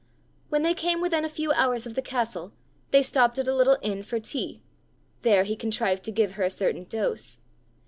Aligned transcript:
When 0.49 0.63
they 0.63 0.73
came 0.73 0.99
within 0.99 1.23
a 1.23 1.29
few 1.29 1.51
hours 1.51 1.85
of 1.85 1.93
the 1.93 2.01
castle, 2.01 2.53
they 2.89 3.03
stopped 3.03 3.37
at 3.37 3.47
a 3.47 3.53
little 3.53 3.77
inn 3.83 4.01
for 4.01 4.19
tea; 4.19 4.63
there 5.21 5.43
he 5.43 5.55
contrived 5.55 6.01
to 6.05 6.11
give 6.11 6.31
her 6.31 6.43
a 6.43 6.49
certain 6.49 6.85
dose. 6.85 7.37